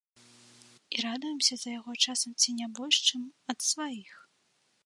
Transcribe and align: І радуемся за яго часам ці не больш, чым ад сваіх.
І 0.95 1.03
радуемся 1.07 1.53
за 1.63 1.69
яго 1.79 1.93
часам 2.07 2.31
ці 2.41 2.57
не 2.63 2.67
больш, 2.81 2.95
чым 3.07 3.21
ад 3.55 3.59
сваіх. 3.71 4.11